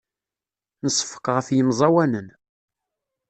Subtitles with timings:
[0.85, 2.27] Nseffeq ɣef yemẓawanen.